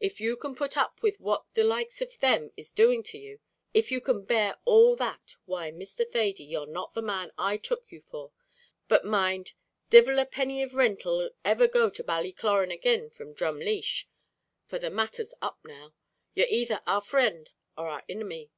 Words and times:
If 0.00 0.22
you 0.22 0.38
can 0.38 0.54
put 0.54 0.78
up 0.78 1.02
with 1.02 1.20
what 1.20 1.52
the 1.52 1.64
likes 1.64 2.00
of 2.00 2.18
them 2.20 2.50
is 2.56 2.72
doing 2.72 3.02
to 3.02 3.18
you 3.18 3.40
if 3.74 3.92
you 3.92 4.00
can 4.00 4.24
bear 4.24 4.56
all 4.64 4.96
that 4.96 5.34
why, 5.44 5.70
Mr. 5.70 6.10
Thady, 6.10 6.44
you're 6.44 6.64
not 6.64 6.94
the 6.94 7.02
man 7.02 7.30
I 7.36 7.58
took 7.58 7.92
you 7.92 8.00
for. 8.00 8.32
But 8.88 9.04
mind, 9.04 9.52
divil 9.90 10.18
a 10.18 10.24
penny 10.24 10.62
of 10.62 10.76
rint 10.76 11.04
'll 11.04 11.28
ever 11.44 11.68
go 11.68 11.90
to 11.90 12.02
Ballycloran 12.02 12.72
agin 12.72 13.10
from 13.10 13.34
Drumleesh; 13.34 14.08
for 14.64 14.78
the 14.78 14.88
matter's 14.88 15.34
up 15.42 15.58
now; 15.62 15.92
you're 16.34 16.46
either 16.48 16.80
our 16.86 17.02
frind 17.02 17.50
or 17.76 17.86
our 17.90 18.02
inimy. 18.08 18.50